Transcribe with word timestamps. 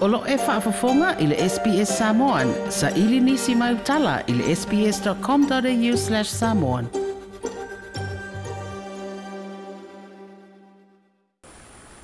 Olo 0.00 0.22
e 0.28 0.36
whaafafonga 0.36 1.18
i 1.18 1.24
ile 1.24 1.48
SBS 1.48 1.98
Samoan. 1.98 2.52
Sa 2.70 2.90
ili 2.90 3.20
nisi 3.20 3.54
mai 3.54 3.74
utala 3.74 4.20
i 4.26 4.32
le 4.32 4.54
sbs.com.au 4.56 5.96
slash 5.96 6.30
samoan. 6.30 6.86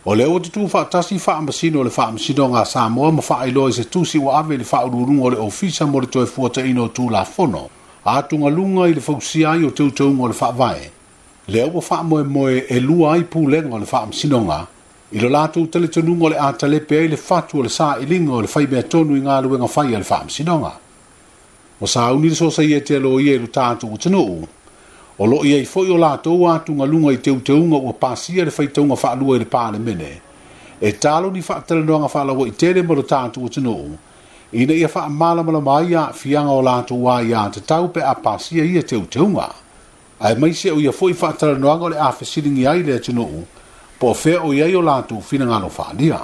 O 0.04 0.14
le 0.14 0.26
o 0.26 0.38
tutu 0.40 0.68
whaatasi 0.72 1.14
whaamasino 1.24 1.84
le 1.84 1.90
whaamisino 1.96 2.48
ngā 2.52 2.64
Samoa 2.72 3.12
ma 3.16 3.22
whaailoa 3.30 3.70
i 3.70 3.72
se 3.78 3.84
tusi 3.96 4.18
wa 4.26 4.36
ave 4.38 4.56
le 4.60 4.64
whaururunga 4.72 5.24
o 5.24 5.30
le 5.30 5.36
ofisa 5.46 5.86
mo 5.86 6.00
le 6.00 6.06
toe 6.06 6.26
fuata 6.26 6.64
ino 6.66 6.86
tū 6.88 7.08
la 7.10 7.24
fono. 7.24 7.64
Atunga 8.04 8.48
lunga 8.52 8.88
i 8.88 8.94
le 8.94 9.00
fausia 9.08 9.56
i 9.56 9.64
o 9.64 9.70
teuteunga 9.70 10.22
o 10.22 10.26
le 10.26 10.34
whaavae. 10.40 10.84
Le 11.48 11.64
o 11.72 11.80
wha 11.80 12.02
moe 12.02 12.58
e 12.68 12.80
lua 12.80 13.16
i 13.16 13.24
pūlenga 13.24 13.72
o 13.74 13.78
le 13.78 13.86
whaamisinonga 13.92 14.66
I 15.14 15.20
lo 15.22 15.28
lātou 15.30 15.68
tele 15.70 15.86
tonu 15.86 16.16
mo 16.18 16.26
le 16.26 16.34
ātale 16.34 16.80
pē 16.82 17.04
le 17.06 17.14
fatu 17.16 17.60
o 17.60 17.62
le 17.62 17.70
sā 17.70 17.92
i 18.02 18.06
lingo 18.10 18.40
le 18.42 18.48
fai 18.50 18.64
mea 18.66 18.80
tonu 18.90 19.14
i 19.14 19.20
ngā 19.22 19.36
luenga 19.44 19.68
fai 19.70 19.92
a 19.94 19.98
le 20.00 20.02
whaam 20.02 20.70
O 21.78 21.86
sā 21.86 22.06
unir 22.16 22.34
so 22.34 22.50
sa 22.50 22.62
ia 22.62 22.78
e 22.78 22.80
te 22.82 22.96
e 22.96 22.98
lo 22.98 23.12
i 23.20 23.28
elu 23.30 23.46
tātou 23.46 23.94
o 23.94 23.96
tanu. 23.98 24.42
O 25.18 25.26
lo 25.26 25.44
i 25.46 25.52
ei 25.54 25.62
fōi 25.64 25.92
o 25.94 25.96
lātou 26.00 26.48
atu 26.50 26.74
ngā 26.74 26.88
lunga 26.90 27.12
i 27.14 27.18
te 27.22 27.30
teunga 27.46 27.76
o 27.86 27.92
pāsia 27.94 28.44
le 28.44 28.50
fai 28.50 28.66
taunga 28.66 28.96
wha 28.98 29.12
alua 29.12 29.36
i 29.36 29.38
le 29.38 29.46
pāle 29.52 29.78
mene. 29.78 30.10
E 30.80 30.90
talo 30.98 31.30
ni 31.30 31.40
wha 31.44 31.60
tele 31.62 31.84
noanga 31.86 32.10
wha 32.12 32.22
alawa 32.24 32.46
i 32.48 32.50
tere 32.50 32.82
mo 32.82 32.94
le 32.98 33.02
tātou 33.04 33.46
o 33.46 33.46
i 34.56 34.62
Ina 34.62 34.72
ia 34.72 34.86
wha 34.88 35.04
amala 35.04 35.42
mala 35.44 35.60
mai 35.60 35.92
a 35.94 36.10
fianga 36.12 36.50
o 36.50 36.62
lātou 36.62 37.06
a 37.10 37.20
ia 37.22 37.46
te 37.50 37.60
tau 37.60 37.88
pe 37.92 38.02
a 38.02 38.14
pāsia 38.14 38.64
i 38.66 38.74
a 38.74 38.80
e 38.80 38.82
teu 38.82 39.06
teunga. 39.06 39.52
Ai 40.20 40.34
maise 40.34 40.70
o 40.72 40.80
ia 40.80 40.90
fōi 40.90 41.14
wha 41.14 41.30
tele 41.32 41.58
noanga 41.58 41.94
le 41.94 41.96
a 42.00 42.10
fesiringi 42.10 42.66
ai 42.66 42.82
le 42.82 42.98
tanu. 42.98 42.98
o 42.98 42.98
le 42.98 42.98
a 42.98 43.00
fesiringi 43.04 43.44
ai 43.54 43.54
le 43.54 43.55
po 43.98 44.12
fe 44.12 44.36
o 44.36 44.52
ia 44.52 44.66
o 44.78 44.82
latu 44.82 45.20
fina 45.22 45.46
ngalo 45.46 45.68
fa 45.68 45.90
dia 45.94 46.20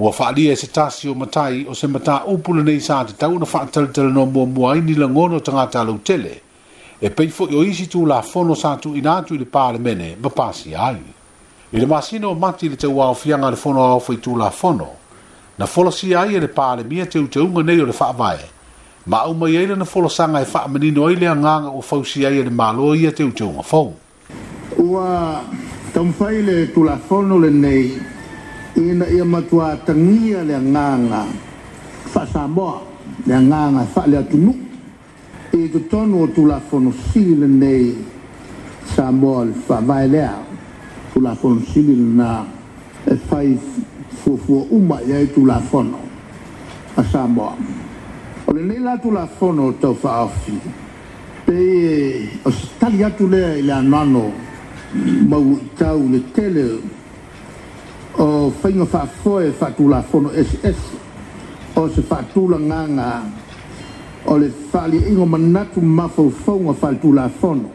o 0.00 0.10
fa 0.12 0.32
dia 0.32 0.52
e 0.52 0.56
se 0.56 0.66
tasi 0.68 1.08
o 1.08 1.14
matai 1.14 1.64
o 1.68 1.74
se 1.74 1.86
mata 1.86 2.24
o 2.26 2.38
pulu 2.38 2.62
nei 2.62 2.80
sa 2.80 3.04
te 3.04 3.14
tau 3.14 3.38
na 3.38 3.44
fa 3.46 3.66
tel 3.70 3.90
tel 3.92 4.10
no 4.10 4.24
mo 4.26 4.44
mo 4.46 4.68
ai 4.68 4.80
ni 4.80 4.94
la 4.94 5.06
ngono 5.06 5.40
tanga 5.40 5.66
ta 5.66 5.82
lo 5.82 5.98
tele 6.02 6.42
e 6.98 7.10
pe 7.10 7.28
fo 7.28 7.44
o 7.44 7.62
isi 7.62 7.86
tu 7.86 8.04
la 8.04 8.20
fono 8.22 8.54
sa 8.54 8.74
tu 8.76 8.94
ina 8.94 9.22
tu 9.22 9.34
le 9.36 9.44
pale 9.44 9.78
mene 9.78 10.16
ba 10.18 10.28
pasi 10.28 10.74
ai 10.74 10.98
i 11.70 11.78
le 11.78 11.86
masino 11.86 12.34
mati 12.34 12.66
le 12.68 12.74
e 12.74 12.76
te 12.76 12.86
wa 12.88 13.06
o 13.08 13.14
fianga 13.14 13.50
le 13.50 13.56
fono 13.56 13.78
o 13.80 13.98
fo 14.00 14.18
tu 14.18 14.36
la 14.36 14.50
fono 14.50 14.90
na 15.54 15.66
fono 15.66 15.90
si 15.90 16.12
ai 16.14 16.36
le 16.38 16.48
pale 16.48 16.82
mia 16.82 17.06
te 17.06 17.22
te 17.28 17.38
unga 17.38 17.62
nei 17.62 17.78
o 17.78 17.84
le 17.84 17.92
fa 17.92 18.10
vai 18.10 18.38
ma 19.04 19.26
o 19.28 19.34
mai 19.34 19.56
ai 19.56 19.66
na 19.66 19.84
fono 19.84 20.08
sanga 20.08 20.40
e 20.40 20.44
fa 20.44 20.66
menino 20.66 21.06
ai 21.06 21.14
le 21.14 21.28
nganga 21.32 21.68
o 21.68 21.80
fo 21.80 22.02
si 22.02 22.24
ai 22.24 22.38
e 22.38 22.42
le 22.42 22.50
malo 22.50 22.92
ia 22.94 23.12
te 23.12 23.24
te 23.32 23.44
unga 23.44 23.62
fo 23.62 23.94
Ua, 24.78 25.40
Taumwhai 25.98 26.42
le 26.44 26.66
tulafono 26.70 27.40
le 27.40 27.50
nei, 27.50 28.00
ina 28.74 29.08
ia 29.08 29.24
matua 29.24 29.74
tangia 29.84 30.42
le 30.44 30.56
nganga, 30.56 31.24
wha 32.14 32.24
Samoa, 32.24 32.82
le 33.26 33.36
nganga, 33.40 33.84
wha 33.94 34.06
le 34.06 34.16
atunu, 34.16 34.52
i 35.50 35.68
te 35.68 35.88
tonu 35.88 36.22
o 36.22 36.26
tulafono 36.28 36.92
sili 37.10 37.34
le 37.40 37.46
nei, 37.46 38.04
Samoa 38.94 39.42
le 39.46 39.54
vai 39.66 40.08
lea, 40.08 40.38
tulafono 41.12 41.62
sili 41.72 41.96
le 41.96 42.22
nā, 42.22 42.44
e 43.04 43.18
whai 43.28 43.58
fuafua 44.22 44.66
uma 44.70 45.00
ia 45.00 45.18
i 45.18 45.32
tulafono, 45.32 45.98
a 46.94 47.02
Samoa. 47.02 47.56
O 48.44 48.52
le 48.52 48.62
nei 48.62 48.78
la 48.78 48.96
tulafono 48.98 49.72
to 49.80 49.94
fa 49.94 50.20
afi, 50.20 50.60
pe 51.44 52.28
o 52.44 52.50
stali 52.52 53.02
atu 53.02 53.26
lea 53.26 53.60
le 53.60 53.72
anano, 53.72 54.46
mau 55.28 55.44
tau 55.78 56.00
le 56.12 56.20
tele 56.34 56.80
o 58.18 58.48
whainga 58.62 58.86
wha 58.92 59.02
foe 59.22 59.52
whatula 59.60 60.00
fono 60.02 60.30
SS 60.32 60.78
o 61.76 61.88
se 61.88 62.00
whatula 62.10 62.56
nganga 62.58 63.22
o 64.26 64.36
le 64.38 64.48
whali 64.72 64.98
ingo 65.10 65.26
manatu 65.26 65.80
mafau 65.80 66.32
whaunga 66.46 66.72
whatula 66.82 67.28
fono 67.28 67.68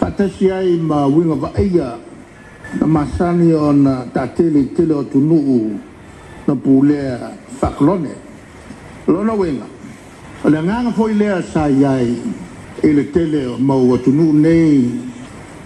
whatasi 0.00 0.50
ai 0.52 0.76
ma 0.76 1.06
winga 1.08 1.34
wa 1.34 1.50
eia 1.58 1.96
na 2.80 2.86
masani 2.86 3.52
o 3.52 3.72
na 3.72 4.04
ta 4.12 4.26
tele 4.26 4.62
tele 4.76 4.92
o 4.94 5.02
tunuu 5.04 5.70
na 6.46 6.54
pulea 6.54 7.30
whaklone 7.60 8.10
lona 9.08 9.32
winga 9.32 9.66
o 10.44 10.48
le 10.52 10.58
nganga 10.62 10.92
foe 10.92 11.14
lea 11.16 11.40
sa 11.42 11.64
iai 11.68 12.12
ele 12.84 13.04
tele 13.08 13.56
mau 13.58 13.88
o 13.90 13.96
tunuu 13.96 14.32
nei 14.36 15.12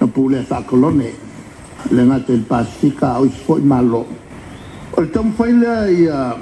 kapu 0.09 0.29
le 0.33 0.41
fa 0.43 0.65
kolone 0.65 1.13
le 1.93 2.03
nga 2.03 2.17
te 2.25 2.33
pasika 2.49 3.21
o 3.21 3.25
ispo 3.29 3.61
malo 3.61 4.03
o 4.97 5.01
le 5.01 5.11
tamu 5.13 5.31
fai 5.37 5.53
le 5.53 5.73
i 6.03 6.09
a 6.09 6.35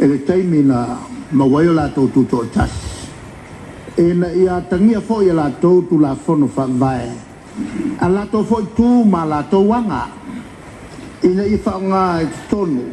ele 0.00 0.24
taimi 0.24 0.62
na 0.64 0.96
mawaio 1.30 1.72
la 1.76 1.88
tau 1.92 2.08
tuto 2.08 2.36
o 2.40 2.44
tas 2.54 2.72
e 3.96 4.04
na 4.16 4.28
i 4.42 4.48
a 4.48 4.56
tangia 4.68 5.00
fo 5.00 5.20
i 5.20 5.28
la 5.32 5.46
tau 5.60 5.84
tu 5.88 5.98
la 6.00 6.14
fono 6.16 6.46
fa 6.46 6.64
vae 6.66 7.08
a 8.00 8.08
la 8.08 8.24
tau 8.30 8.42
fo 8.44 8.58
tu 8.74 9.04
ma 9.04 9.24
la 9.28 9.40
tau 9.50 9.62
wanga 9.68 10.02
i 11.20 11.28
na 11.28 11.44
i 11.44 11.56
fa 11.60 11.74
nga 11.88 12.20
e 12.24 12.26
tonu 12.48 12.84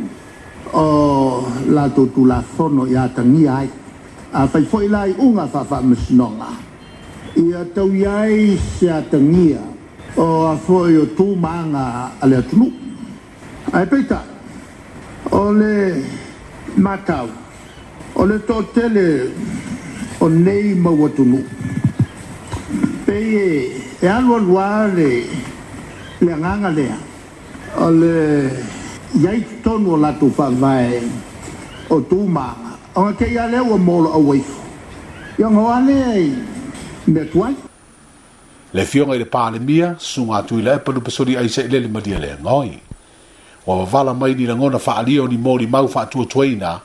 o 0.75 0.85
la 1.73 1.87
tau 1.95 2.05
tu 2.13 2.25
la 2.27 2.41
fono 2.43 2.83
i 2.85 2.95
a 2.95 3.07
tangia 3.07 3.53
ai 3.63 3.69
a 4.35 4.45
fai 4.51 4.63
fo 4.67 4.81
i 4.83 4.87
unga 5.17 5.47
fa 5.47 5.63
fa 5.63 5.79
misnonga 5.81 6.73
ia 7.35 7.61
tau 7.75 7.91
iai 7.91 8.39
se 8.79 8.85
atangia 8.99 9.59
o 10.23 10.47
a 10.47 10.53
fwoi 10.63 10.93
o 11.03 11.05
tū 11.17 11.25
maanga 11.43 11.83
a 12.23 12.23
le 12.29 12.37
atunu. 12.41 12.67
Ai 13.75 13.83
peita, 13.91 14.19
o 15.39 15.51
le 15.59 15.73
matau, 16.85 17.27
o 18.15 18.21
le 18.29 18.37
tō 18.47 18.57
tele 18.73 19.05
o 20.23 20.31
nei 20.45 20.67
mau 20.83 20.95
atunu. 21.07 21.39
Pei 23.03 23.29
e, 23.45 23.49
e 24.03 24.07
alua 24.07 24.37
lua 24.47 24.67
le, 24.97 25.09
le 26.25 26.31
nganga 26.39 26.69
lea, 26.77 26.97
o 27.83 27.87
le 28.01 28.13
iai 29.23 29.39
tonu 29.63 29.89
o 29.99 29.99
latu 29.99 30.25
whawai 30.37 31.01
o 31.93 31.99
tū 32.09 32.19
maanga. 32.35 32.71
O 32.97 33.01
ngakei 33.11 33.35
a 33.35 33.45
leo 33.51 33.75
a 33.75 33.77
molo 33.77 34.09
a 34.15 34.19
waifu. 34.27 34.59
Yang 35.37 35.55
hoa 35.59 35.79
leo 35.83 36.23
me 37.07 37.25
tuai. 37.25 37.55
Le 38.73 38.83
fionga 38.85 39.15
i 39.15 39.19
le 39.21 39.25
pāne 39.29 39.59
mia, 39.61 39.93
sunga 40.01 40.39
atu 40.41 40.59
i 40.59 40.63
lai 40.65 40.79
panu 40.83 41.01
pasori 41.05 41.37
aise 41.39 41.63
i 41.67 41.71
lele 41.71 41.87
madia 41.91 42.19
le 42.19 42.33
ngoi. 42.41 42.73
O 43.67 43.77
wala 43.91 44.13
mai 44.13 44.33
ni 44.35 44.45
rangona 44.45 44.77
wha 44.85 44.97
alio 44.97 45.27
ni 45.27 45.37
mōri 45.37 45.69
mau 45.69 45.87
wha 45.87 46.01
atua 46.03 46.25
tuaina, 46.25 46.79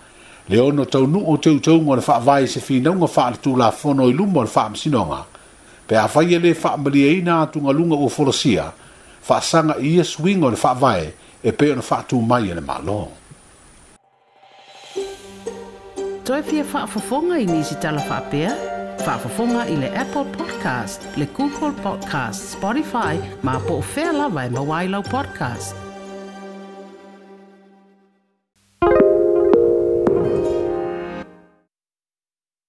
le 0.49 0.59
ono 0.61 0.85
tau 0.85 1.07
nu 1.07 1.25
o 1.27 1.37
teu 1.37 1.59
tau 1.61 1.81
ngore 1.81 2.03
wha 2.07 2.19
vai 2.19 2.47
se 2.49 2.61
fi 2.61 2.81
naunga 2.81 3.05
wha 3.07 3.27
atu 3.27 3.57
la 3.57 3.71
fono 3.71 4.09
i 4.09 4.13
lumo 4.13 4.43
le 4.43 4.49
wha 4.55 4.69
msinonga. 4.71 5.25
Pe 5.87 5.97
a 5.99 6.07
whaia 6.07 6.37
e 6.39 6.41
le 6.41 6.55
wha 6.63 6.77
maria 6.77 7.11
i 7.13 7.23
nā 7.23 7.43
atu 7.43 7.61
ngalunga 7.61 7.97
o 7.97 8.09
forosia, 8.09 8.71
wha 9.29 9.41
sanga 9.43 9.77
i 9.81 9.99
a 10.01 10.05
swing 10.05 10.45
o 10.45 10.51
le 10.51 10.57
wha 10.63 10.75
vai 10.75 11.09
e 11.43 11.53
pe 11.53 11.73
ono 11.73 11.83
wha 11.91 11.99
atu 11.99 12.21
mai 12.21 12.51
e 12.51 12.55
le 12.55 12.61
malo. 12.61 13.09
Toi 16.25 16.43
pia 16.43 16.65
wha 16.73 16.87
fofonga 16.87 17.37
i 17.41 17.47
nisi 17.47 17.75
tala 17.79 17.99
wha 18.01 18.21
pia? 18.21 18.21
wha 18.21 18.21
fofonga 18.21 18.37
i 18.37 18.47
nisi 18.47 18.47
tala 18.55 18.63
wha 18.71 18.77
pia? 18.77 18.79
Fafafonga 19.01 19.67
i 19.67 19.77
le 19.79 19.87
Apple 19.95 20.27
Podcast, 20.37 21.05
le 21.17 21.27
Google 21.37 21.73
Podcast, 21.83 22.53
Spotify, 22.57 23.17
ma 23.43 23.57
po 23.59 23.81
fela 23.81 24.29
vai 24.29 24.51
mawailo 24.51 25.03
podcast. 25.03 25.89